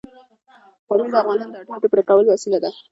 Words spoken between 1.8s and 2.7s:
د پوره کولو وسیله ده.